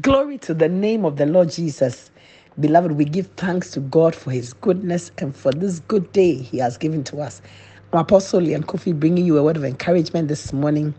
Glory 0.00 0.38
to 0.38 0.54
the 0.54 0.68
name 0.68 1.04
of 1.04 1.18
the 1.18 1.26
Lord 1.26 1.50
Jesus. 1.50 2.10
Beloved, 2.58 2.92
we 2.92 3.04
give 3.04 3.28
thanks 3.36 3.70
to 3.72 3.80
God 3.80 4.16
for 4.16 4.32
his 4.32 4.52
goodness 4.52 5.12
and 5.18 5.36
for 5.36 5.52
this 5.52 5.80
good 5.80 6.10
day 6.12 6.34
he 6.34 6.58
has 6.58 6.76
given 6.76 7.04
to 7.04 7.20
us. 7.20 7.40
I'm 7.92 8.00
Apostle 8.00 8.40
Lyanne 8.40 8.64
Koffi 8.64 8.98
bringing 8.98 9.24
you 9.24 9.38
a 9.38 9.44
word 9.44 9.56
of 9.56 9.64
encouragement 9.64 10.26
this 10.28 10.52
morning 10.52 10.94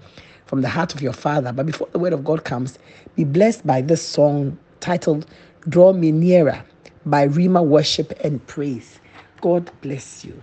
from 0.46 0.62
the 0.62 0.70
heart 0.70 0.96
of 0.96 1.02
your 1.02 1.12
Father. 1.14 1.52
But 1.52 1.66
before 1.66 1.90
the 1.92 2.00
word 2.00 2.14
of 2.14 2.24
God 2.24 2.46
comes, 2.46 2.80
be 3.18 3.26
blessed 3.26 3.68
by 3.68 3.82
this 3.82 4.02
song 4.02 4.58
titled 4.80 5.26
Draw 5.68 5.94
Me 5.94 6.14
Nearer 6.14 6.64
by 7.06 7.24
Rima 7.24 7.64
Worship 7.64 8.14
and 8.24 8.46
Praise. 8.48 9.02
God 9.42 9.70
bless 9.82 10.24
you. 10.24 10.42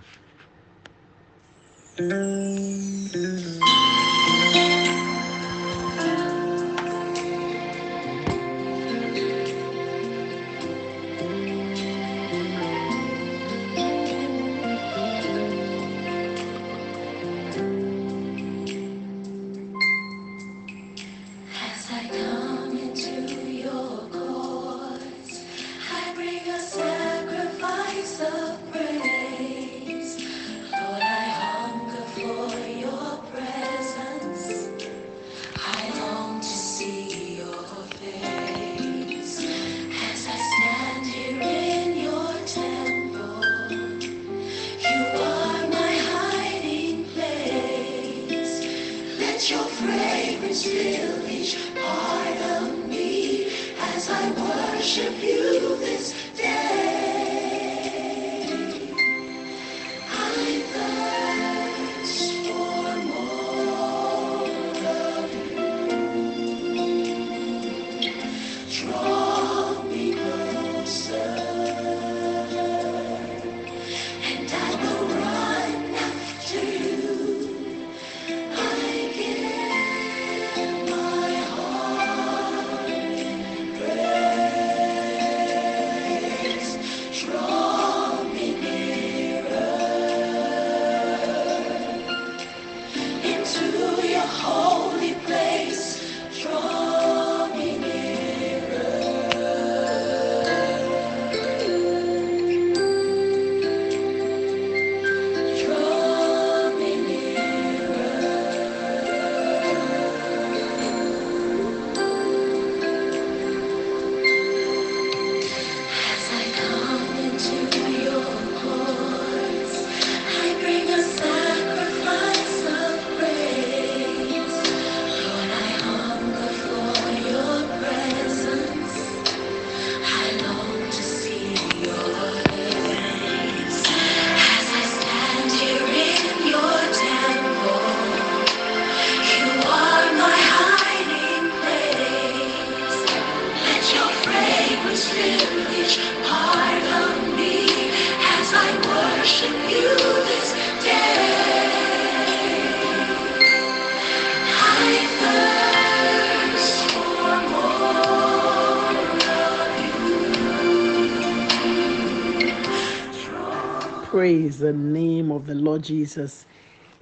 Praise 164.23 164.59
the 164.59 164.71
name 164.71 165.33
of 165.33 165.47
the 165.47 165.53
Lord 165.53 165.83
Jesus. 165.83 166.45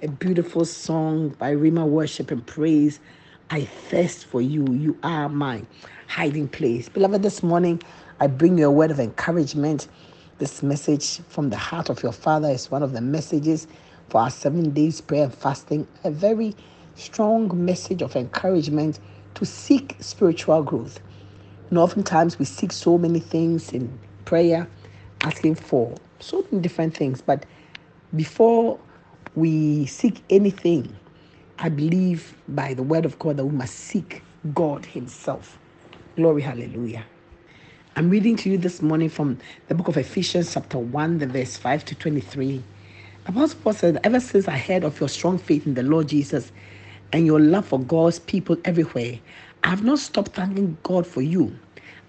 A 0.02 0.08
beautiful 0.08 0.64
song 0.64 1.28
by 1.28 1.50
Rima 1.50 1.86
Worship 1.86 2.32
and 2.32 2.44
Praise. 2.44 2.98
I 3.48 3.60
thirst 3.60 4.24
for 4.24 4.40
you. 4.40 4.66
You 4.72 4.98
are 5.04 5.28
my 5.28 5.62
hiding 6.08 6.48
place. 6.48 6.88
Beloved, 6.88 7.22
this 7.22 7.40
morning 7.40 7.80
I 8.18 8.26
bring 8.26 8.58
you 8.58 8.66
a 8.66 8.72
word 8.72 8.90
of 8.90 8.98
encouragement. 8.98 9.86
This 10.38 10.64
message 10.64 11.18
from 11.28 11.50
the 11.50 11.56
heart 11.56 11.90
of 11.90 12.02
your 12.02 12.10
Father 12.10 12.48
is 12.48 12.72
one 12.72 12.82
of 12.82 12.92
the 12.92 13.00
messages 13.00 13.68
for 14.08 14.22
our 14.22 14.30
seven 14.30 14.70
days 14.70 15.00
prayer 15.00 15.26
and 15.26 15.32
fasting. 15.32 15.86
A 16.02 16.10
very 16.10 16.56
strong 16.96 17.64
message 17.64 18.02
of 18.02 18.16
encouragement 18.16 18.98
to 19.34 19.46
seek 19.46 19.94
spiritual 20.00 20.64
growth. 20.64 20.98
And 21.70 21.78
oftentimes 21.78 22.40
we 22.40 22.46
seek 22.46 22.72
so 22.72 22.98
many 22.98 23.20
things 23.20 23.72
in 23.72 23.96
prayer, 24.24 24.66
asking 25.20 25.54
for 25.54 25.94
so 26.22 26.46
many 26.50 26.62
different 26.62 26.96
things. 26.96 27.20
But 27.20 27.44
before 28.14 28.78
we 29.34 29.86
seek 29.86 30.22
anything, 30.30 30.94
I 31.58 31.68
believe 31.68 32.36
by 32.48 32.74
the 32.74 32.82
word 32.82 33.04
of 33.04 33.18
God 33.18 33.36
that 33.36 33.44
we 33.44 33.56
must 33.56 33.74
seek 33.74 34.22
God 34.54 34.86
Himself. 34.86 35.58
Glory, 36.16 36.42
hallelujah. 36.42 37.04
I'm 37.94 38.08
reading 38.08 38.36
to 38.36 38.50
you 38.50 38.58
this 38.58 38.80
morning 38.80 39.08
from 39.08 39.38
the 39.68 39.74
book 39.74 39.88
of 39.88 39.96
Ephesians, 39.96 40.54
chapter 40.54 40.78
1, 40.78 41.18
the 41.18 41.26
verse 41.26 41.56
5 41.56 41.84
to 41.86 41.94
23. 41.94 42.62
Apostle 43.26 43.60
Paul 43.62 43.72
said, 43.74 44.00
Ever 44.02 44.18
since 44.18 44.48
I 44.48 44.56
heard 44.56 44.82
of 44.82 44.98
your 44.98 45.08
strong 45.08 45.38
faith 45.38 45.66
in 45.66 45.74
the 45.74 45.82
Lord 45.82 46.08
Jesus 46.08 46.52
and 47.12 47.26
your 47.26 47.38
love 47.38 47.66
for 47.66 47.78
God's 47.78 48.18
people 48.18 48.56
everywhere, 48.64 49.18
I 49.62 49.68
have 49.68 49.84
not 49.84 49.98
stopped 49.98 50.32
thanking 50.32 50.78
God 50.82 51.06
for 51.06 51.22
you. 51.22 51.56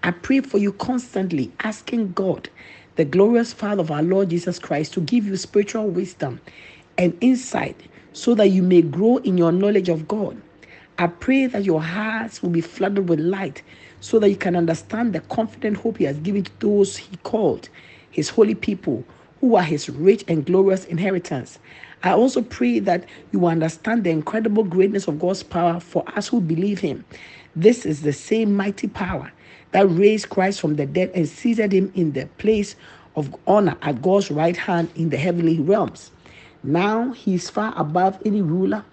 I 0.02 0.10
pray 0.10 0.40
for 0.40 0.58
you 0.58 0.72
constantly, 0.72 1.52
asking 1.60 2.12
God, 2.12 2.48
the 2.96 3.04
glorious 3.04 3.52
Father 3.52 3.80
of 3.80 3.90
our 3.90 4.02
Lord 4.02 4.30
Jesus 4.30 4.58
Christ, 4.58 4.92
to 4.94 5.00
give 5.00 5.26
you 5.26 5.36
spiritual 5.36 5.88
wisdom 5.88 6.40
and 6.96 7.16
insight 7.20 7.80
so 8.12 8.34
that 8.36 8.48
you 8.48 8.62
may 8.62 8.82
grow 8.82 9.16
in 9.18 9.36
your 9.36 9.52
knowledge 9.52 9.88
of 9.88 10.06
God. 10.06 10.40
I 10.98 11.08
pray 11.08 11.46
that 11.46 11.64
your 11.64 11.82
hearts 11.82 12.42
will 12.42 12.50
be 12.50 12.60
flooded 12.60 13.08
with 13.08 13.18
light 13.18 13.62
so 14.00 14.20
that 14.20 14.30
you 14.30 14.36
can 14.36 14.54
understand 14.54 15.12
the 15.12 15.20
confident 15.20 15.78
hope 15.78 15.98
He 15.98 16.04
has 16.04 16.18
given 16.18 16.44
to 16.44 16.52
those 16.60 16.96
He 16.96 17.16
called, 17.18 17.68
His 18.10 18.28
holy 18.28 18.54
people, 18.54 19.04
who 19.40 19.56
are 19.56 19.62
His 19.62 19.88
rich 19.88 20.24
and 20.28 20.46
glorious 20.46 20.84
inheritance. 20.84 21.58
I 22.04 22.12
also 22.12 22.42
pray 22.42 22.78
that 22.80 23.06
you 23.32 23.46
understand 23.46 24.04
the 24.04 24.10
incredible 24.10 24.62
greatness 24.62 25.08
of 25.08 25.18
God's 25.18 25.42
power 25.42 25.80
for 25.80 26.04
us 26.14 26.28
who 26.28 26.40
believe 26.40 26.78
Him. 26.78 27.04
This 27.56 27.84
is 27.84 28.02
the 28.02 28.12
same 28.12 28.54
mighty 28.54 28.86
power 28.86 29.32
that 29.74 29.86
raised 29.88 30.28
Christ 30.30 30.60
from 30.60 30.76
the 30.76 30.86
dead 30.86 31.10
and 31.16 31.28
seated 31.28 31.72
Him 31.72 31.90
in 31.96 32.12
the 32.12 32.26
place 32.38 32.76
of 33.16 33.34
honor 33.44 33.76
at 33.82 34.00
God's 34.02 34.30
right 34.30 34.56
hand 34.56 34.88
in 34.94 35.10
the 35.10 35.16
heavenly 35.16 35.58
realms. 35.58 36.12
Now 36.62 37.10
He 37.10 37.34
is 37.34 37.50
far 37.50 37.74
above 37.76 38.18
any 38.24 38.40
ruler 38.40 38.84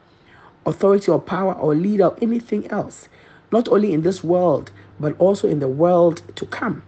authority 0.65 1.11
or 1.11 1.19
power 1.19 1.53
or 1.53 1.75
leader 1.75 2.05
or 2.05 2.17
anything 2.21 2.69
else, 2.71 3.07
not 3.51 3.67
only 3.69 3.93
in 3.93 4.01
this 4.01 4.23
world, 4.23 4.71
but 4.99 5.15
also 5.19 5.47
in 5.47 5.59
the 5.59 5.67
world 5.67 6.23
to 6.35 6.45
come. 6.47 6.83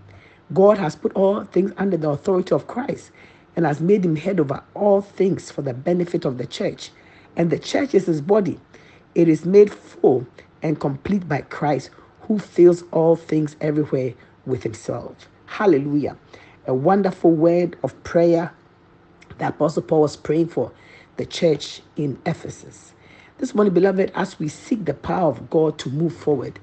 God 0.54 0.80
has 0.80 0.96
put 0.96 1.14
all 1.14 1.44
things 1.46 1.72
under 1.78 1.98
the 1.98 2.10
authority 2.10 2.54
of 2.54 2.68
Christ 2.68 3.12
and 3.56 3.66
has 3.66 3.80
made 3.80 4.04
him 4.04 4.16
head 4.16 4.40
over 4.40 4.64
all 4.74 5.02
things 5.02 5.52
for 5.52 5.62
the 5.62 5.74
benefit 5.74 6.26
of 6.26 6.38
the 6.38 6.46
church. 6.48 6.92
And 7.36 7.50
the 7.50 7.60
church 7.60 7.94
is 7.94 8.08
his 8.08 8.22
body. 8.22 8.60
It 9.16 9.28
is 9.28 9.46
made 9.46 9.72
full 9.72 10.26
and 10.62 10.80
complete 10.80 11.28
by 11.28 11.42
Christ, 11.42 11.90
who 12.28 12.40
fills 12.40 12.84
all 12.92 13.16
things 13.16 13.56
everywhere 13.62 14.14
with 14.46 14.64
himself. 14.64 15.30
Hallelujah. 15.46 16.18
A 16.68 16.74
wonderful 16.74 17.32
word 17.32 17.78
of 17.84 18.02
prayer 18.04 18.52
the 19.40 19.48
Apostle 19.48 19.82
Paul 19.84 20.02
was 20.02 20.16
praying 20.16 20.48
for 20.48 20.72
the 21.18 21.26
church 21.26 21.82
in 21.96 22.20
Ephesus. 22.26 22.94
This 23.40 23.56
morning, 23.56 23.74
beloved, 23.74 24.12
as 24.16 24.40
we 24.40 24.48
seek 24.48 24.86
the 24.86 24.94
power 24.94 25.30
of 25.30 25.50
God 25.50 25.78
to 25.80 25.90
move 25.90 26.16
forward, 26.16 26.60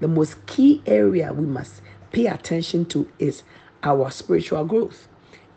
the 0.00 0.08
most 0.08 0.44
key 0.46 0.82
area 0.86 1.32
we 1.32 1.46
must 1.46 1.82
pay 2.12 2.26
attention 2.26 2.84
to 2.86 3.10
is 3.18 3.42
our 3.82 4.10
spiritual 4.10 4.64
growth. 4.64 5.08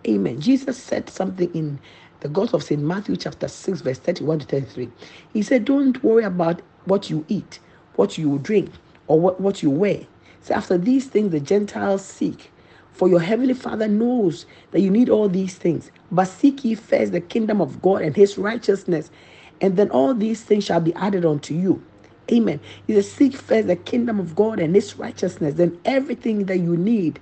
Amen. 0.07 0.41
Jesus 0.41 0.77
said 0.77 1.09
something 1.09 1.53
in 1.53 1.79
the 2.21 2.29
Gospel 2.29 2.57
of 2.57 2.63
St. 2.63 2.81
Matthew, 2.81 3.15
chapter 3.15 3.47
6, 3.47 3.81
verse 3.81 3.99
31 3.99 4.39
to 4.39 4.45
33. 4.47 4.89
He 5.33 5.41
said, 5.43 5.65
Don't 5.65 6.03
worry 6.03 6.23
about 6.23 6.61
what 6.85 7.09
you 7.09 7.25
eat, 7.27 7.59
what 7.95 8.17
you 8.17 8.39
drink, 8.39 8.71
or 9.07 9.19
what, 9.19 9.41
what 9.41 9.63
you 9.63 9.69
wear. 9.71 10.01
So, 10.41 10.53
after 10.55 10.77
these 10.77 11.07
things, 11.07 11.31
the 11.31 11.39
Gentiles 11.39 12.05
seek. 12.05 12.51
For 12.93 13.09
your 13.09 13.21
heavenly 13.21 13.53
Father 13.55 13.87
knows 13.87 14.45
that 14.71 14.81
you 14.81 14.89
need 14.89 15.09
all 15.09 15.29
these 15.29 15.55
things. 15.55 15.91
But 16.11 16.25
seek 16.25 16.63
ye 16.65 16.75
first 16.75 17.11
the 17.11 17.21
kingdom 17.21 17.61
of 17.61 17.81
God 17.81 18.01
and 18.03 18.15
his 18.15 18.37
righteousness, 18.37 19.11
and 19.61 19.77
then 19.77 19.89
all 19.91 20.13
these 20.13 20.43
things 20.43 20.65
shall 20.65 20.81
be 20.81 20.93
added 20.95 21.25
unto 21.25 21.53
you. 21.53 21.83
Amen. 22.31 22.59
He 22.87 22.93
says, 22.93 23.11
Seek 23.11 23.35
first 23.35 23.67
the 23.67 23.75
kingdom 23.75 24.19
of 24.19 24.35
God 24.35 24.59
and 24.59 24.75
his 24.75 24.97
righteousness, 24.97 25.55
then 25.55 25.79
everything 25.85 26.45
that 26.45 26.59
you 26.59 26.77
need, 26.77 27.19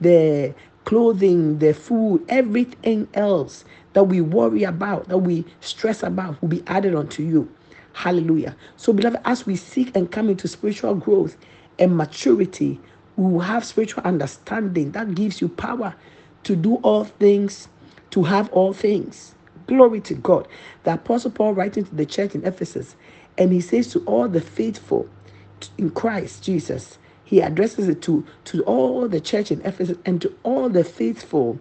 the 0.00 0.54
clothing, 0.84 1.58
the 1.58 1.74
food, 1.74 2.24
everything 2.28 3.08
else 3.14 3.64
that 3.94 4.04
we 4.04 4.20
worry 4.20 4.64
about, 4.64 5.08
that 5.08 5.18
we 5.18 5.44
stress 5.60 6.02
about, 6.02 6.40
will 6.42 6.48
be 6.48 6.62
added 6.68 6.94
unto 6.94 7.22
you. 7.22 7.50
Hallelujah. 7.96 8.54
So, 8.76 8.92
beloved, 8.92 9.20
as 9.24 9.46
we 9.46 9.56
seek 9.56 9.96
and 9.96 10.12
come 10.12 10.28
into 10.28 10.48
spiritual 10.48 10.96
growth 10.96 11.38
and 11.78 11.96
maturity, 11.96 12.78
we 13.16 13.32
will 13.32 13.40
have 13.40 13.64
spiritual 13.64 14.04
understanding 14.04 14.92
that 14.92 15.14
gives 15.14 15.40
you 15.40 15.48
power 15.48 15.94
to 16.44 16.56
do 16.56 16.76
all 16.76 17.04
things, 17.04 17.68
to 18.10 18.24
have 18.24 18.50
all 18.52 18.74
things. 18.74 19.34
Glory 19.66 20.00
to 20.02 20.14
God. 20.14 20.46
The 20.84 20.94
Apostle 20.94 21.30
Paul 21.30 21.54
writing 21.54 21.86
to 21.86 21.94
the 21.96 22.06
church 22.06 22.34
in 22.34 22.44
Ephesus, 22.46 22.96
and 23.38 23.50
he 23.50 23.62
says 23.62 23.90
to 23.94 24.00
all 24.00 24.28
the 24.28 24.42
faithful 24.42 25.08
in 25.78 25.90
Christ 25.90 26.44
Jesus, 26.44 26.98
he 27.24 27.40
addresses 27.40 27.88
it 27.88 28.02
to, 28.02 28.26
to 28.46 28.62
all 28.64 29.08
the 29.08 29.22
church 29.22 29.50
in 29.50 29.62
Ephesus 29.62 29.98
and 30.04 30.22
to 30.22 30.34
all 30.44 30.68
the 30.68 30.84
faithful 30.84 31.58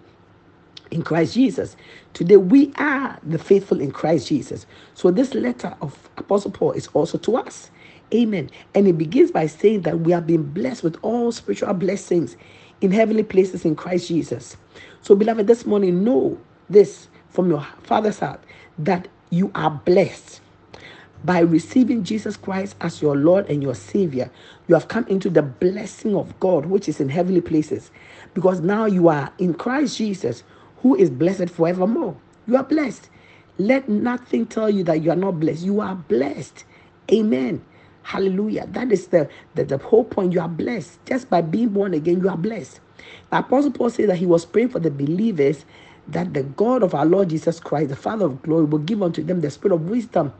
in 0.91 1.03
Christ 1.03 1.33
Jesus. 1.33 1.75
Today 2.13 2.37
we 2.37 2.73
are 2.77 3.19
the 3.23 3.39
faithful 3.39 3.81
in 3.81 3.91
Christ 3.91 4.27
Jesus. 4.27 4.65
So 4.93 5.11
this 5.11 5.33
letter 5.33 5.75
of 5.81 6.09
Apostle 6.17 6.51
Paul 6.51 6.71
is 6.73 6.87
also 6.87 7.17
to 7.19 7.37
us. 7.37 7.71
Amen. 8.13 8.49
And 8.73 8.87
it 8.87 8.97
begins 8.97 9.31
by 9.31 9.47
saying 9.47 9.81
that 9.81 10.01
we 10.01 10.11
have 10.11 10.27
been 10.27 10.43
blessed 10.43 10.83
with 10.83 10.97
all 11.01 11.31
spiritual 11.31 11.73
blessings 11.73 12.37
in 12.81 12.91
heavenly 12.91 13.23
places 13.23 13.65
in 13.65 13.75
Christ 13.75 14.07
Jesus. 14.07 14.57
So, 15.01 15.15
beloved, 15.15 15.47
this 15.47 15.65
morning, 15.65 16.03
know 16.03 16.39
this 16.69 17.07
from 17.29 17.49
your 17.49 17.65
Father's 17.83 18.19
heart 18.19 18.43
that 18.79 19.07
you 19.29 19.51
are 19.55 19.71
blessed. 19.71 20.41
By 21.23 21.39
receiving 21.39 22.03
Jesus 22.03 22.37
Christ 22.37 22.75
as 22.81 23.01
your 23.01 23.15
Lord 23.15 23.49
and 23.49 23.63
your 23.63 23.75
Savior, 23.75 24.29
you 24.67 24.75
have 24.75 24.87
come 24.87 25.07
into 25.07 25.29
the 25.29 25.41
blessing 25.41 26.15
of 26.15 26.39
God, 26.39 26.67
which 26.67 26.87
is 26.87 26.99
in 26.99 27.09
heavenly 27.09 27.41
places. 27.41 27.89
Because 28.35 28.61
now 28.61 28.85
you 28.85 29.07
are 29.07 29.33
in 29.39 29.55
Christ 29.55 29.97
Jesus, 29.97 30.43
who 30.85 30.93
is 30.95 31.09
blessed 31.09 31.49
forevermore. 31.49 32.15
You 32.45 32.57
are 32.57 32.63
blessed. 32.63 33.09
Let 33.57 33.89
nothing 33.89 34.45
tell 34.45 34.69
you 34.69 34.83
that 34.83 35.01
you 35.01 35.09
are 35.09 35.15
not 35.15 35.39
blessed. 35.39 35.63
You 35.65 35.81
are 35.81 35.95
blessed. 35.95 36.63
Amen. 37.11 37.65
Hallelujah. 38.03 38.67
That 38.67 38.91
is 38.91 39.07
the, 39.07 39.27
the, 39.55 39.63
the 39.65 39.79
whole 39.79 40.03
point. 40.03 40.33
You 40.33 40.41
are 40.41 40.47
blessed. 40.47 41.03
Just 41.07 41.27
by 41.27 41.41
being 41.41 41.69
born 41.69 41.95
again, 41.95 42.19
you 42.21 42.29
are 42.29 42.37
blessed. 42.37 42.81
The 43.31 43.39
Apostle 43.39 43.71
Paul 43.71 43.89
said 43.89 44.09
that 44.09 44.17
he 44.17 44.27
was 44.27 44.45
praying 44.45 44.69
for 44.69 44.79
the 44.79 44.91
believers 44.91 45.65
that 46.09 46.35
the 46.35 46.43
God 46.43 46.83
of 46.83 46.93
our 46.93 47.07
Lord 47.07 47.31
Jesus 47.31 47.59
Christ, 47.59 47.89
the 47.89 47.95
Father 47.95 48.27
of 48.27 48.43
glory, 48.43 48.65
will 48.65 48.77
give 48.77 49.01
unto 49.01 49.23
them 49.23 49.41
the 49.41 49.49
spirit 49.49 49.73
of 49.73 49.89
wisdom 49.89 50.33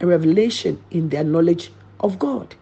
and 0.00 0.10
revelation 0.10 0.82
in 0.90 1.10
their 1.10 1.22
knowledge 1.22 1.70
of 2.00 2.18
God. 2.18 2.56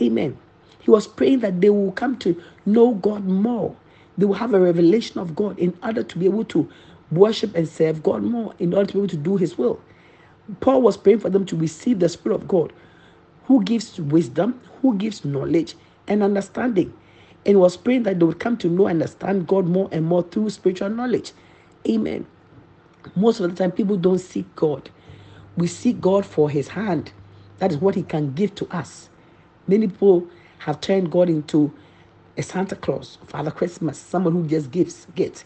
Amen. 0.00 0.38
He 0.78 0.92
was 0.92 1.08
praying 1.08 1.40
that 1.40 1.60
they 1.60 1.70
will 1.70 1.90
come 1.90 2.18
to 2.18 2.40
know 2.68 2.94
God 2.94 3.24
more. 3.26 3.74
They 4.18 4.26
will 4.26 4.34
have 4.34 4.54
a 4.54 4.60
revelation 4.60 5.20
of 5.20 5.36
God 5.36 5.58
in 5.58 5.78
order 5.82 6.04
to 6.04 6.18
be 6.18 6.26
able 6.26 6.44
to 6.46 6.70
worship 7.12 7.56
and 7.56 7.68
serve 7.68 8.02
God 8.02 8.24
more, 8.24 8.54
in 8.58 8.74
order 8.74 8.88
to 8.88 8.94
be 8.94 9.00
able 9.00 9.08
to 9.08 9.16
do 9.18 9.38
His 9.38 9.58
will. 9.58 9.80
Paul 10.60 10.82
was 10.82 10.98
praying 10.98 11.20
for 11.20 11.30
them 11.30 11.46
to 11.46 11.56
receive 11.56 12.00
the 12.00 12.08
Spirit 12.10 12.36
of 12.36 12.48
God 12.48 12.72
who 13.46 13.64
gives 13.64 14.00
wisdom, 14.00 14.60
who 14.82 14.96
gives 14.96 15.24
knowledge 15.24 15.74
and 16.08 16.22
understanding. 16.22 16.92
And 17.46 17.60
was 17.60 17.76
praying 17.76 18.04
that 18.04 18.18
they 18.20 18.26
would 18.26 18.40
come 18.40 18.58
to 18.58 18.68
know 18.68 18.86
and 18.88 19.00
understand 19.02 19.48
God 19.48 19.66
more 19.66 19.88
and 19.92 20.04
more 20.04 20.22
through 20.22 20.50
spiritual 20.50 20.90
knowledge. 20.90 21.32
Amen. 21.88 22.26
Most 23.16 23.40
of 23.40 23.50
the 23.50 23.56
time, 23.56 23.72
people 23.72 23.96
don't 23.96 24.18
seek 24.18 24.54
God. 24.56 24.90
We 25.56 25.66
seek 25.66 26.00
God 26.00 26.26
for 26.26 26.50
His 26.50 26.68
hand. 26.68 27.12
That 27.58 27.72
is 27.72 27.78
what 27.78 27.94
He 27.94 28.02
can 28.02 28.34
give 28.34 28.54
to 28.56 28.68
us. 28.68 29.08
Many 29.66 29.88
people 29.88 30.26
have 30.60 30.80
turned 30.80 31.10
God 31.10 31.30
into 31.30 31.72
a 32.38 32.42
Santa 32.44 32.76
Claus, 32.76 33.18
Father 33.26 33.52
Christmas, 33.52 33.98
someone 33.98 34.34
who 34.34 34.46
just 34.48 34.72
gives, 34.72 35.08
gets. 35.16 35.44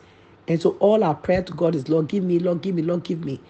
And 0.49 0.63
so 0.63 0.73
all 0.81 1.05
our 1.05 1.17
prayer 1.17 1.43
to 1.43 1.55
God 1.55 1.77
is, 1.77 1.89
Lord, 1.91 2.09
give 2.09 2.25
me, 2.25 2.41
Lord, 2.41 2.63
give 2.63 2.77
me, 2.77 2.83
Lord, 2.83 3.05
give 3.05 3.25
me. 3.25 3.41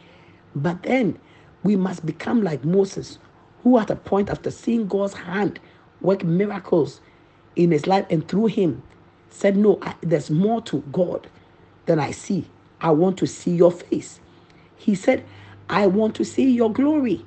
But 0.57 0.85
then 0.85 1.19
we 1.65 1.77
must 1.77 2.07
become 2.07 2.43
like 2.43 2.65
Moses, 2.65 3.19
who 3.65 3.79
at 3.79 3.91
a 3.91 3.97
point 3.97 4.31
after 4.31 4.53
seeing 4.53 4.89
God's 4.89 5.15
hand 5.15 5.61
work 6.03 6.25
miracles 6.25 7.03
in 7.57 7.73
his 7.73 7.87
life 7.89 8.07
and 8.11 8.27
through 8.29 8.49
him 8.49 8.83
said, 9.31 9.57
No, 9.59 9.79
I, 9.83 9.95
there's 10.03 10.31
more 10.31 10.63
to 10.65 10.83
God 10.93 11.29
than 11.87 12.01
I 12.01 12.13
see. 12.13 12.47
I 12.81 12.93
want 12.93 13.19
to 13.19 13.29
see 13.29 13.53
your 13.57 13.73
face. 13.73 14.21
He 14.77 14.97
said, 14.97 15.25
I 15.71 15.89
want 15.89 16.17
to 16.17 16.25
see 16.25 16.51
your 16.51 16.73
glory. 16.73 17.25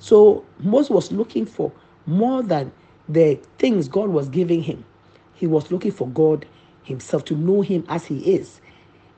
So 0.00 0.44
Moses 0.60 0.90
was 0.90 1.12
looking 1.12 1.46
for 1.46 1.72
more 2.06 2.42
than 2.44 2.72
the 3.08 3.40
things 3.58 3.88
God 3.88 4.10
was 4.10 4.28
giving 4.30 4.62
him. 4.62 4.84
He 5.42 5.48
was 5.48 5.72
looking 5.72 5.90
for 5.90 6.06
God 6.06 6.46
himself 6.84 7.24
to 7.24 7.34
know 7.34 7.62
him 7.62 7.84
as 7.88 8.06
he 8.06 8.18
is. 8.36 8.60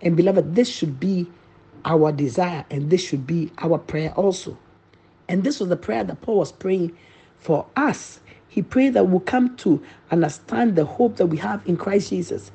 And 0.00 0.17
beloved, 0.17 0.55
this 0.55 0.71
should 0.71 0.99
be 0.99 1.26
our 1.85 2.12
desire 2.12 2.65
and 2.71 2.88
this 2.88 3.05
should 3.05 3.26
be 3.26 3.53
our 3.59 3.76
prayer 3.76 4.11
also. 4.15 4.56
And 5.29 5.44
this 5.44 5.61
was 5.61 5.69
the 5.69 5.76
prayer 5.76 6.03
that 6.03 6.23
Paul 6.23 6.38
was 6.38 6.50
praying 6.50 6.97
for 7.41 7.67
us. 7.76 8.21
He 8.49 8.62
prayed 8.62 8.94
that 8.94 9.09
we'll 9.09 9.21
come 9.21 9.55
to 9.59 9.82
understand 10.11 10.76
the 10.76 10.87
hope 10.87 11.17
that 11.17 11.26
we 11.26 11.37
have 11.37 11.61
in 11.69 11.76
Christ 11.76 12.09
Jesus 12.09 12.50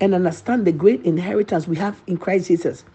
and 0.00 0.14
understand 0.14 0.66
the 0.66 0.72
great 0.72 1.04
inheritance 1.04 1.68
we 1.68 1.76
have 1.76 2.00
in 2.06 2.16
Christ 2.16 2.48
Jesus. 2.48 2.86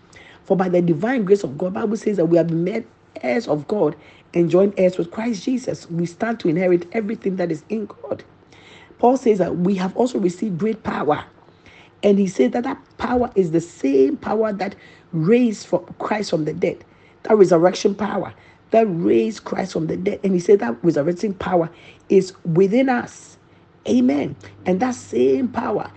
For 0.46 0.58
by 0.58 0.70
the 0.70 0.82
divine 0.82 1.24
grace 1.24 1.44
of 1.44 1.56
God, 1.56 1.76
Bible 1.76 1.98
says 1.98 2.18
that 2.18 2.26
we 2.26 2.38
have 2.38 2.48
been 2.48 2.64
made 2.64 2.88
heirs 3.22 3.48
of 3.48 3.68
God 3.68 3.96
and 4.34 4.50
joined 4.50 4.74
heirs 4.76 4.98
with 4.98 5.12
Christ 5.12 5.44
Jesus. 5.44 5.88
We 5.92 6.08
stand 6.08 6.40
to 6.40 6.48
inherit 6.48 6.88
everything 6.94 7.36
that 7.36 7.52
is 7.52 7.64
in 7.70 7.86
God. 7.86 8.24
Paul 9.00 9.18
says 9.18 9.40
that 9.40 9.58
we 9.58 9.76
have 9.76 9.96
also 9.96 10.20
received 10.20 10.58
great 10.58 10.84
power. 10.84 11.24
And 12.04 12.20
he 12.20 12.28
said 12.28 12.52
that 12.54 12.64
that 12.64 12.78
power 12.98 13.32
is 13.36 13.52
the 13.52 13.62
same 13.62 14.18
power 14.18 14.54
that 14.54 14.76
raised 15.12 15.70
Christ 15.98 16.30
from 16.30 16.46
the 16.46 16.54
dead, 16.54 16.84
that 17.24 17.36
resurrection 17.36 17.96
power 17.96 18.34
that 18.72 18.86
raised 18.88 19.44
Christ 19.44 19.74
from 19.74 19.88
the 19.88 19.98
dead. 19.98 20.20
And 20.24 20.34
he 20.34 20.40
said 20.40 20.60
that 20.60 20.76
resurrecting 20.84 21.34
power 21.36 21.70
is 22.10 22.34
within 22.44 22.90
us. 22.90 23.38
Amen. 23.88 24.36
And 24.66 24.80
that 24.80 24.96
same 24.96 25.48
power 25.48 25.92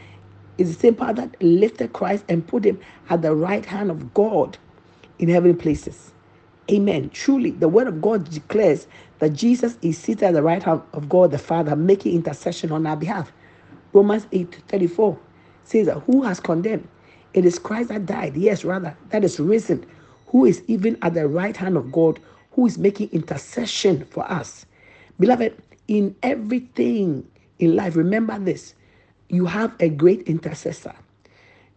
is 0.59 0.75
the 0.75 0.81
same 0.81 0.95
power 0.95 1.13
that 1.15 1.43
lifted 1.43 1.93
Christ 1.93 2.25
and 2.29 2.47
put 2.47 2.65
him 2.65 2.81
at 3.11 3.23
the 3.23 3.35
right 3.35 3.65
hand 3.65 3.91
of 3.91 4.15
God 4.15 4.59
in 5.19 5.29
heavenly 5.29 5.57
places. 5.57 6.13
Amen. 6.71 7.11
Truly, 7.11 7.53
the 7.53 7.69
word 7.69 7.89
of 7.89 8.03
God 8.03 8.31
declares 8.31 8.89
that 9.21 9.35
Jesus 9.35 9.79
is 9.83 9.99
seated 9.99 10.25
at 10.25 10.35
the 10.35 10.43
right 10.43 10.63
hand 10.63 10.83
of 10.95 11.09
God 11.09 11.31
the 11.31 11.39
Father, 11.39 11.77
making 11.77 12.15
intercession 12.15 12.73
on 12.73 12.87
our 12.87 12.97
behalf. 12.97 13.33
Romans 13.93 14.27
8 14.33 14.63
34 14.69 15.19
says 15.65 15.87
that 15.87 16.01
who 16.01 16.23
has 16.25 16.41
condemned? 16.41 16.89
It 17.35 17.45
is 17.45 17.59
Christ 17.59 17.91
that 17.91 18.07
died. 18.07 18.37
Yes, 18.37 18.65
rather, 18.65 18.97
that 19.11 19.25
is 19.25 19.41
risen, 19.41 19.87
who 20.29 20.47
is 20.47 20.63
even 20.69 20.99
at 21.03 21.15
the 21.15 21.29
right 21.29 21.57
hand 21.57 21.77
of 21.77 21.93
God, 21.93 22.21
who 22.53 22.67
is 22.67 22.79
making 22.79 23.11
intercession 23.13 24.05
for 24.07 24.31
us. 24.31 24.67
Beloved, 25.21 25.57
in 25.89 26.17
everything 26.23 27.29
in 27.61 27.77
life, 27.77 27.97
remember 27.97 28.39
this 28.39 28.75
you 29.29 29.47
have 29.47 29.75
a 29.81 29.89
great 29.91 30.23
intercessor, 30.23 30.95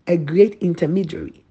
a 0.08 0.18
great 0.18 0.56
intermediary, 0.62 1.44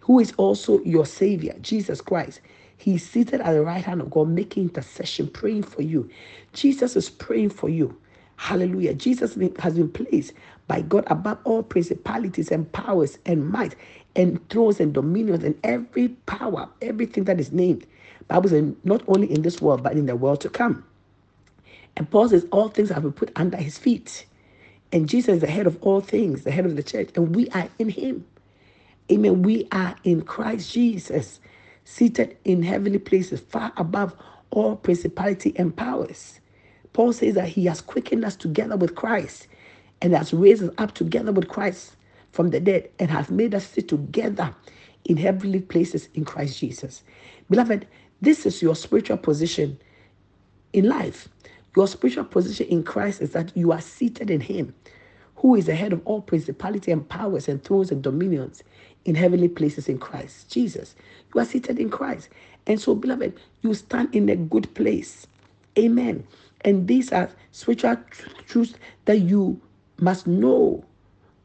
who 0.00 0.20
is 0.20 0.32
also 0.38 0.80
your 0.82 1.06
Savior, 1.06 1.54
Jesus 1.62 2.00
Christ. 2.00 2.40
He's 2.78 3.08
seated 3.08 3.42
at 3.42 3.52
the 3.54 3.62
right 3.62 3.84
hand 3.84 4.02
of 4.02 4.10
God, 4.10 4.28
making 4.30 4.64
intercession, 4.64 5.28
praying 5.28 5.64
for 5.64 5.82
you. 5.82 6.10
Jesus 6.54 6.96
is 6.96 7.10
praying 7.10 7.50
for 7.50 7.70
you. 7.70 7.96
Hallelujah. 8.36 8.94
Jesus 8.94 9.36
has 9.60 9.76
been 9.76 9.90
placed 9.90 10.34
by 10.68 10.82
God 10.82 11.04
above 11.08 11.38
all 11.44 11.62
principalities 11.64 12.52
and 12.52 12.72
powers 12.72 13.18
and 13.26 13.48
might 13.50 13.76
and 14.16 14.46
thrones 14.50 14.80
and 14.80 14.94
dominions 14.94 15.44
and 15.44 15.58
every 15.64 16.08
power, 16.26 16.68
everything 16.82 17.24
that 17.24 17.40
is 17.40 17.52
named. 17.52 17.86
Bible 18.28 18.50
says 18.50 18.74
not 18.84 19.02
only 19.08 19.32
in 19.32 19.42
this 19.42 19.62
world, 19.62 19.82
but 19.82 19.94
in 19.94 20.06
the 20.06 20.16
world 20.16 20.40
to 20.42 20.50
come. 20.50 20.84
And 21.96 22.10
Paul 22.10 22.30
says 22.30 22.46
all 22.52 22.68
things 22.68 22.90
have 22.90 23.02
been 23.04 23.12
put 23.12 23.32
under 23.36 23.58
his 23.58 23.78
feet. 23.78 24.26
And 24.92 25.08
Jesus 25.08 25.36
is 25.36 25.40
the 25.42 25.48
head 25.48 25.66
of 25.66 25.78
all 25.82 26.00
things, 26.02 26.44
the 26.44 26.52
head 26.52 26.66
of 26.66 26.76
the 26.76 26.84
church, 26.84 27.10
and 27.16 27.34
we 27.36 27.48
are 27.50 27.68
in 27.78 27.90
him. 27.90 28.26
Amen. 29.12 29.42
We 29.42 29.68
are 29.72 29.96
in 30.04 30.22
Christ 30.22 30.72
Jesus, 30.72 31.40
seated 31.88 32.36
in 32.44 32.62
heavenly 32.62 32.98
places, 32.98 33.40
far 33.40 33.72
above 33.78 34.14
all 34.50 34.76
principality 34.76 35.54
and 35.56 35.74
powers. 35.74 36.38
Paul 36.92 37.14
says 37.14 37.34
that 37.34 37.48
he 37.48 37.64
has 37.64 37.80
quickened 37.80 38.26
us 38.26 38.36
together 38.36 38.76
with 38.76 38.94
Christ 38.94 39.48
and 40.02 40.12
has 40.12 40.34
raised 40.34 40.62
us 40.62 40.70
up 40.76 40.92
together 40.92 41.32
with 41.32 41.48
Christ 41.48 41.96
from 42.30 42.50
the 42.50 42.60
dead 42.60 42.90
and 42.98 43.10
has 43.10 43.30
made 43.30 43.54
us 43.54 43.66
sit 43.66 43.88
together 43.88 44.54
in 45.06 45.16
heavenly 45.16 45.60
places 45.60 46.10
in 46.14 46.26
Christ 46.26 46.58
Jesus. 46.58 47.02
Beloved, 47.48 47.86
this 48.20 48.44
is 48.44 48.60
your 48.60 48.76
spiritual 48.76 49.16
position 49.16 49.78
in 50.74 50.88
life. 50.88 51.28
Your 51.74 51.88
spiritual 51.88 52.24
position 52.24 52.66
in 52.66 52.82
Christ 52.84 53.22
is 53.22 53.32
that 53.32 53.56
you 53.56 53.72
are 53.72 53.80
seated 53.80 54.30
in 54.30 54.42
Him, 54.42 54.74
who 55.38 55.54
is 55.54 55.66
the 55.66 55.74
head 55.74 55.92
of 55.92 56.02
all 56.04 56.20
principality 56.20 56.90
and 56.92 57.08
powers 57.08 57.48
and 57.48 57.62
thrones 57.62 57.90
and 57.90 58.02
dominions 58.02 58.62
in 59.04 59.14
heavenly 59.14 59.48
places 59.48 59.88
in 59.88 59.98
Christ 59.98 60.50
Jesus. 60.50 60.94
You 61.34 61.40
are 61.40 61.44
seated 61.44 61.78
in 61.78 61.90
Christ. 61.90 62.28
And 62.66 62.80
so, 62.80 62.94
beloved, 62.94 63.38
you 63.62 63.74
stand 63.74 64.14
in 64.14 64.28
a 64.28 64.36
good 64.36 64.72
place. 64.74 65.26
Amen. 65.78 66.26
And 66.62 66.88
these 66.88 67.12
are 67.12 67.30
spiritual 67.52 67.96
tr- 68.10 68.28
truths 68.46 68.74
that 69.04 69.18
you 69.20 69.60
must 70.00 70.26
know. 70.26 70.84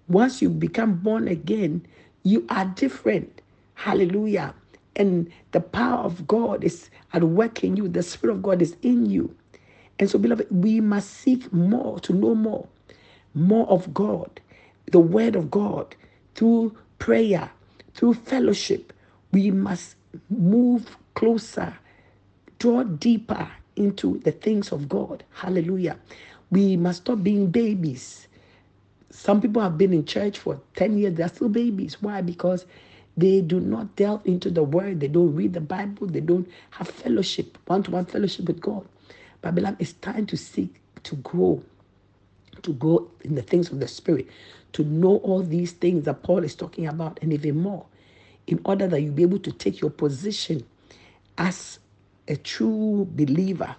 Once 0.07 0.41
you 0.41 0.49
become 0.49 0.95
born 0.95 1.27
again, 1.27 1.85
you 2.23 2.45
are 2.49 2.65
different. 2.65 3.41
Hallelujah. 3.75 4.55
And 4.95 5.31
the 5.51 5.61
power 5.61 5.99
of 5.99 6.27
God 6.27 6.63
is 6.63 6.89
at 7.13 7.23
work 7.23 7.63
in 7.63 7.77
you, 7.77 7.87
the 7.87 8.03
Spirit 8.03 8.33
of 8.33 8.43
God 8.43 8.61
is 8.61 8.75
in 8.81 9.09
you. 9.09 9.35
And 9.99 10.09
so, 10.09 10.17
beloved, 10.17 10.47
we 10.49 10.81
must 10.81 11.11
seek 11.11 11.51
more 11.53 11.99
to 12.01 12.13
know 12.13 12.35
more, 12.35 12.67
more 13.35 13.67
of 13.69 13.93
God, 13.93 14.41
the 14.91 14.99
Word 14.99 15.35
of 15.35 15.51
God, 15.51 15.95
through 16.35 16.77
prayer, 16.99 17.51
through 17.95 18.15
fellowship. 18.15 18.93
We 19.31 19.51
must 19.51 19.95
move 20.29 20.97
closer, 21.15 21.77
draw 22.59 22.83
deeper 22.83 23.49
into 23.75 24.19
the 24.19 24.31
things 24.33 24.71
of 24.71 24.89
God. 24.89 25.23
Hallelujah. 25.33 25.97
We 26.51 26.77
must 26.77 27.03
stop 27.03 27.23
being 27.23 27.47
babies. 27.51 28.27
Some 29.11 29.41
people 29.41 29.61
have 29.61 29.77
been 29.77 29.93
in 29.93 30.05
church 30.05 30.39
for 30.39 30.61
10 30.75 30.97
years, 30.99 31.15
they're 31.15 31.29
still 31.29 31.49
babies. 31.49 32.01
Why? 32.01 32.21
Because 32.21 32.65
they 33.17 33.41
do 33.41 33.59
not 33.59 33.95
delve 33.95 34.21
into 34.25 34.51
the 34.51 34.63
word, 34.63 35.01
they 35.01 35.09
don't 35.09 35.35
read 35.35 35.53
the 35.53 35.61
Bible, 35.61 36.07
they 36.07 36.21
don't 36.21 36.49
have 36.71 36.89
fellowship, 36.89 37.57
one 37.67 37.83
to 37.83 37.91
one 37.91 38.05
fellowship 38.05 38.47
with 38.47 38.61
God. 38.61 38.87
But 39.41 39.55
beloved, 39.55 39.81
it's 39.81 39.93
time 39.93 40.25
to 40.27 40.37
seek 40.37 40.81
to 41.03 41.15
grow, 41.17 41.63
to 42.63 42.73
go 42.73 43.11
in 43.21 43.35
the 43.35 43.43
things 43.43 43.71
of 43.71 43.79
the 43.79 43.87
Spirit, 43.87 44.27
to 44.73 44.83
know 44.83 45.17
all 45.17 45.43
these 45.43 45.73
things 45.73 46.05
that 46.05 46.23
Paul 46.23 46.43
is 46.43 46.55
talking 46.55 46.87
about 46.87 47.19
and 47.21 47.33
even 47.33 47.57
more, 47.61 47.85
in 48.47 48.61
order 48.65 48.87
that 48.87 49.01
you 49.01 49.11
be 49.11 49.23
able 49.23 49.39
to 49.39 49.51
take 49.51 49.81
your 49.81 49.91
position 49.91 50.65
as 51.37 51.79
a 52.27 52.35
true 52.37 53.07
believer. 53.11 53.75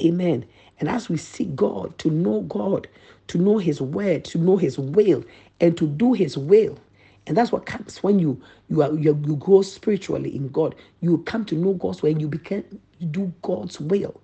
Amen. 0.00 0.46
And 0.80 0.88
as 0.88 1.08
we 1.08 1.18
seek 1.18 1.56
God, 1.56 1.98
to 2.00 2.10
know 2.10 2.42
God, 2.42 2.88
to 3.28 3.38
know 3.38 3.58
His 3.58 3.80
word, 3.80 4.24
to 4.26 4.38
know 4.38 4.56
His 4.56 4.78
will, 4.78 5.24
and 5.60 5.76
to 5.78 5.86
do 5.88 6.14
His 6.14 6.38
will. 6.38 6.78
And 7.26 7.36
that's 7.36 7.52
what 7.52 7.66
comes 7.66 8.02
when 8.02 8.18
you 8.20 8.40
you 8.70 8.82
are 8.82 8.94
you, 8.94 9.20
you 9.26 9.36
grow 9.36 9.62
spiritually 9.62 10.34
in 10.36 10.48
God. 10.48 10.74
You 11.00 11.18
come 11.20 11.44
to 11.46 11.56
know 11.56 11.74
God's 11.74 12.02
way 12.02 12.12
and 12.12 12.20
you 12.20 12.28
become 12.28 12.64
you 13.00 13.08
do 13.08 13.32
God's 13.42 13.80
will. 13.80 14.20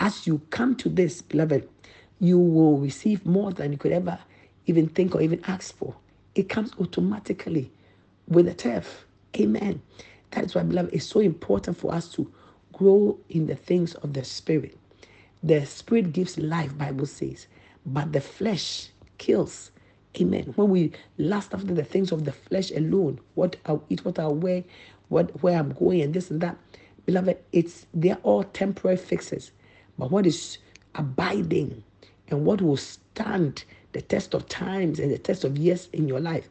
As 0.00 0.26
you 0.26 0.40
come 0.50 0.76
to 0.76 0.88
this, 0.90 1.22
beloved, 1.22 1.68
you 2.20 2.38
will 2.38 2.78
receive 2.78 3.24
more 3.26 3.52
than 3.52 3.72
you 3.72 3.78
could 3.78 3.92
ever 3.92 4.18
even 4.66 4.88
think 4.88 5.14
or 5.14 5.20
even 5.22 5.42
ask 5.46 5.76
for. 5.76 5.94
It 6.34 6.48
comes 6.48 6.72
automatically 6.80 7.70
with 8.28 8.48
a 8.48 8.54
turf. 8.54 9.06
Amen. 9.38 9.80
That's 10.30 10.54
why, 10.54 10.62
beloved, 10.62 10.92
it's 10.94 11.06
so 11.06 11.20
important 11.20 11.76
for 11.76 11.94
us 11.94 12.08
to 12.14 12.30
grow 12.72 13.18
in 13.28 13.46
the 13.46 13.54
things 13.56 13.94
of 13.94 14.12
the 14.12 14.24
Spirit. 14.24 14.76
The 15.42 15.64
Spirit 15.66 16.12
gives 16.12 16.36
life, 16.38 16.76
Bible 16.76 17.06
says, 17.06 17.46
but 17.84 18.12
the 18.12 18.20
flesh 18.20 18.88
kills. 19.18 19.70
Amen. 20.20 20.52
When 20.56 20.70
we 20.70 20.92
lust 21.18 21.54
after 21.54 21.72
the 21.74 21.84
things 21.84 22.10
of 22.12 22.24
the 22.24 22.32
flesh 22.32 22.70
alone, 22.70 23.20
what 23.34 23.56
I'll 23.66 23.84
eat, 23.88 24.04
what 24.04 24.18
I'll 24.18 24.34
wear, 24.34 24.64
what 25.08 25.42
where 25.42 25.58
I'm 25.58 25.72
going, 25.72 26.00
and 26.00 26.14
this 26.14 26.30
and 26.30 26.40
that, 26.40 26.56
beloved, 27.04 27.36
it's 27.52 27.86
they're 27.94 28.18
all 28.22 28.44
temporary 28.44 28.96
fixes. 28.96 29.52
But 29.98 30.10
what 30.10 30.26
is 30.26 30.58
abiding 30.94 31.84
and 32.28 32.44
what 32.44 32.60
will 32.60 32.76
stand 32.76 33.64
the 33.92 34.02
test 34.02 34.34
of 34.34 34.48
times 34.48 34.98
and 34.98 35.10
the 35.10 35.18
test 35.18 35.44
of 35.44 35.56
years 35.56 35.88
in 35.92 36.08
your 36.08 36.20
life 36.20 36.48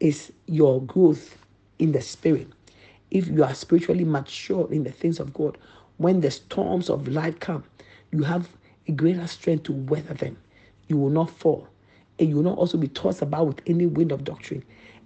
is 0.00 0.32
your 0.46 0.82
growth 0.82 1.38
in 1.78 1.92
the 1.92 2.00
spirit. 2.00 2.48
If 3.10 3.28
you 3.28 3.44
are 3.44 3.54
spiritually 3.54 4.04
mature 4.04 4.70
in 4.72 4.84
the 4.84 4.92
things 4.92 5.20
of 5.20 5.32
God, 5.32 5.58
when 5.98 6.20
the 6.20 6.30
storms 6.30 6.88
of 6.88 7.08
life 7.08 7.38
come, 7.40 7.64
you 8.10 8.22
have 8.22 8.48
a 8.88 8.92
greater 8.92 9.26
strength 9.26 9.64
to 9.64 9.72
weather 9.72 10.14
them. 10.14 10.36
You 10.88 10.96
will 10.96 11.10
not 11.10 11.30
fall. 11.30 11.68
And 12.18 12.28
you 12.28 12.36
will 12.36 12.42
not 12.42 12.58
also 12.58 12.78
be 12.78 12.88
tossed 12.88 13.22
about 13.22 13.46
with 13.46 13.60
any 13.66 13.86
wind 13.86 14.12
of 14.12 14.24
doctrine. 14.24 14.62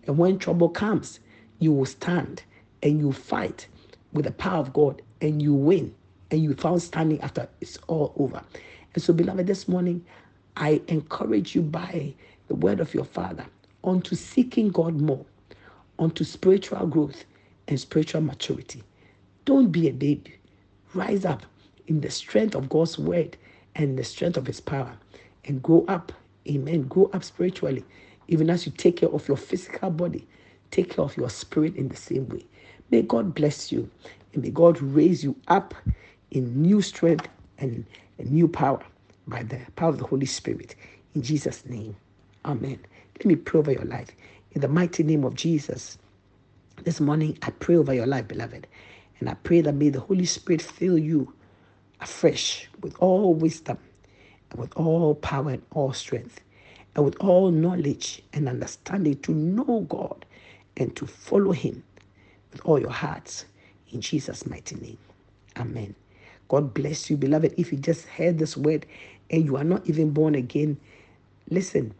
And 0.06 0.18
when 0.18 0.38
trouble 0.38 0.68
comes, 0.68 1.20
you 1.58 1.72
will 1.72 1.86
stand 1.86 2.42
and 2.82 3.00
you 3.00 3.12
fight 3.12 3.66
with 4.12 4.24
the 4.26 4.32
power 4.32 4.58
of 4.58 4.72
God 4.72 5.02
and 5.20 5.42
you 5.42 5.54
win. 5.54 5.94
And 6.30 6.42
you 6.42 6.54
found 6.54 6.82
standing 6.82 7.20
after 7.20 7.48
it's 7.60 7.78
all 7.86 8.12
over. 8.16 8.42
And 8.94 9.02
so, 9.02 9.12
beloved, 9.12 9.46
this 9.46 9.68
morning, 9.68 10.04
I 10.56 10.82
encourage 10.88 11.54
you 11.54 11.62
by 11.62 12.14
the 12.48 12.54
word 12.54 12.80
of 12.80 12.94
your 12.94 13.04
Father 13.04 13.46
onto 13.84 14.16
seeking 14.16 14.68
God 14.70 15.00
more, 15.00 15.24
onto 15.98 16.24
spiritual 16.24 16.86
growth 16.86 17.24
and 17.68 17.78
spiritual 17.80 18.22
maturity. 18.22 18.82
Don't 19.44 19.70
be 19.72 19.88
a 19.88 19.92
baby. 19.92 20.34
Rise 20.94 21.24
up 21.24 21.44
in 21.88 22.00
the 22.00 22.10
strength 22.10 22.54
of 22.54 22.68
God's 22.68 22.98
word 22.98 23.36
and 23.74 23.98
the 23.98 24.04
strength 24.04 24.36
of 24.36 24.46
his 24.46 24.60
power 24.60 24.96
and 25.44 25.62
grow 25.62 25.84
up. 25.88 26.12
Amen. 26.48 26.84
Grow 26.84 27.10
up 27.12 27.24
spiritually. 27.24 27.84
Even 28.28 28.50
as 28.50 28.66
you 28.66 28.72
take 28.72 28.98
care 28.98 29.10
of 29.10 29.28
your 29.28 29.36
physical 29.36 29.90
body, 29.90 30.26
take 30.70 30.90
care 30.90 31.04
of 31.04 31.16
your 31.16 31.30
spirit 31.30 31.76
in 31.76 31.88
the 31.88 31.96
same 31.96 32.28
way. 32.28 32.44
May 32.90 33.02
God 33.02 33.34
bless 33.34 33.72
you 33.72 33.90
and 34.34 34.42
may 34.42 34.50
God 34.50 34.80
raise 34.80 35.24
you 35.24 35.36
up 35.48 35.74
in 36.30 36.62
new 36.62 36.82
strength 36.82 37.28
and 37.58 37.86
a 38.18 38.24
new 38.24 38.48
power 38.48 38.80
by 39.26 39.42
the 39.42 39.58
power 39.76 39.90
of 39.90 39.98
the 39.98 40.06
Holy 40.06 40.26
Spirit. 40.26 40.74
In 41.14 41.22
Jesus' 41.22 41.64
name. 41.66 41.96
Amen. 42.44 42.78
Let 43.18 43.26
me 43.26 43.36
pray 43.36 43.60
over 43.60 43.72
your 43.72 43.84
life. 43.84 44.10
In 44.52 44.60
the 44.60 44.68
mighty 44.68 45.02
name 45.02 45.24
of 45.24 45.34
Jesus. 45.34 45.98
This 46.82 47.00
morning, 47.00 47.38
I 47.42 47.50
pray 47.50 47.76
over 47.76 47.94
your 47.94 48.06
life, 48.06 48.28
beloved. 48.28 48.66
And 49.20 49.30
I 49.30 49.34
pray 49.34 49.60
that 49.62 49.74
may 49.74 49.88
the 49.88 50.00
Holy 50.00 50.26
Spirit 50.26 50.60
fill 50.60 50.98
you 50.98 51.32
afresh 52.00 52.68
with 52.82 52.94
all 52.98 53.32
wisdom 53.34 53.78
and 54.50 54.60
with 54.60 54.76
all 54.76 55.14
power 55.14 55.50
and 55.50 55.62
all 55.70 55.92
strength 55.92 56.40
and 56.94 57.04
with 57.04 57.16
all 57.20 57.50
knowledge 57.50 58.22
and 58.32 58.48
understanding 58.48 59.18
to 59.20 59.32
know 59.32 59.86
God 59.88 60.26
and 60.76 60.94
to 60.96 61.06
follow 61.06 61.52
Him 61.52 61.82
with 62.52 62.60
all 62.64 62.78
your 62.78 62.90
hearts. 62.90 63.46
In 63.92 64.00
Jesus' 64.00 64.46
mighty 64.46 64.76
name. 64.76 64.98
Amen. 65.56 65.94
God 66.48 66.74
bless 66.74 67.10
you, 67.10 67.16
beloved. 67.16 67.54
If 67.56 67.72
you 67.72 67.78
just 67.78 68.06
heard 68.06 68.38
this 68.38 68.56
word 68.56 68.86
and 69.30 69.44
you 69.44 69.56
are 69.56 69.64
not 69.64 69.86
even 69.86 70.10
born 70.10 70.34
again, 70.34 70.78
listen. 71.50 71.94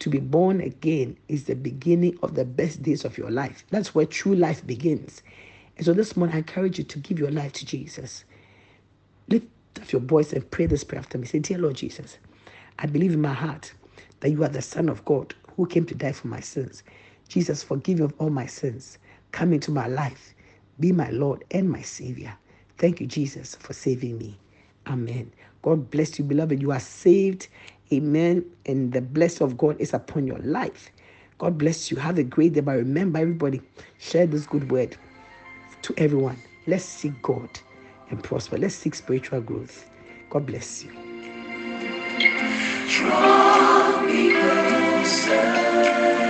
To 0.00 0.10
be 0.10 0.20
born 0.20 0.60
again 0.60 1.16
is 1.28 1.44
the 1.44 1.54
beginning 1.56 2.18
of 2.22 2.36
the 2.36 2.44
best 2.44 2.82
days 2.82 3.04
of 3.04 3.18
your 3.18 3.30
life. 3.30 3.64
That's 3.70 3.94
where 3.94 4.06
true 4.06 4.34
life 4.34 4.64
begins. 4.66 5.22
And 5.76 5.84
so 5.84 5.92
this 5.92 6.16
morning, 6.16 6.36
I 6.36 6.38
encourage 6.38 6.78
you 6.78 6.84
to 6.84 6.98
give 7.00 7.18
your 7.18 7.30
life 7.32 7.52
to 7.54 7.66
Jesus. 7.66 8.24
Lift 9.28 9.46
up 9.80 9.90
your 9.90 10.00
voice 10.00 10.32
and 10.32 10.48
pray 10.50 10.66
this 10.66 10.84
prayer 10.84 11.00
after 11.00 11.18
me. 11.18 11.26
Say, 11.26 11.40
Dear 11.40 11.58
Lord 11.58 11.76
Jesus, 11.76 12.18
I 12.78 12.86
believe 12.86 13.12
in 13.12 13.20
my 13.20 13.32
heart 13.32 13.72
that 14.20 14.30
you 14.30 14.44
are 14.44 14.48
the 14.48 14.62
Son 14.62 14.88
of 14.88 15.04
God 15.04 15.34
who 15.56 15.66
came 15.66 15.84
to 15.86 15.94
die 15.94 16.12
for 16.12 16.28
my 16.28 16.40
sins. 16.40 16.84
Jesus, 17.28 17.62
forgive 17.62 17.98
me 17.98 18.04
of 18.04 18.14
all 18.18 18.30
my 18.30 18.46
sins. 18.46 18.98
Come 19.32 19.52
into 19.52 19.70
my 19.72 19.88
life. 19.88 20.34
Be 20.80 20.92
my 20.92 21.10
Lord 21.10 21.44
and 21.50 21.68
my 21.68 21.82
Savior. 21.82 22.36
Thank 22.78 23.00
you, 23.00 23.06
Jesus, 23.06 23.56
for 23.56 23.72
saving 23.72 24.18
me. 24.18 24.38
Amen. 24.86 25.32
God 25.62 25.90
bless 25.90 26.18
you, 26.18 26.24
beloved. 26.24 26.62
You 26.62 26.70
are 26.72 26.80
saved. 26.80 27.48
Amen. 27.92 28.44
And 28.66 28.92
the 28.92 29.00
blessing 29.00 29.46
of 29.46 29.56
God 29.58 29.80
is 29.80 29.92
upon 29.92 30.26
your 30.26 30.38
life. 30.38 30.90
God 31.38 31.58
bless 31.58 31.90
you. 31.90 31.96
Have 31.96 32.18
a 32.18 32.22
great 32.22 32.52
day. 32.52 32.60
But 32.60 32.76
remember, 32.76 33.18
everybody, 33.18 33.60
share 33.98 34.26
this 34.26 34.46
good 34.46 34.70
word 34.70 34.96
to 35.82 35.94
everyone. 35.96 36.38
Let's 36.66 36.84
seek 36.84 37.20
God 37.22 37.48
and 38.10 38.22
prosper. 38.22 38.58
Let's 38.58 38.74
seek 38.74 38.94
spiritual 38.94 39.40
growth. 39.40 39.90
God 40.30 40.46
bless 40.46 40.84
you. 40.84 40.92
Draw 42.88 44.02
me 44.02 44.32
closer. 44.34 46.27